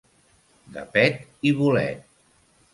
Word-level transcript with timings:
De 0.77 0.85
pet 0.95 1.21
i 1.51 1.53
bolet. 1.61 2.21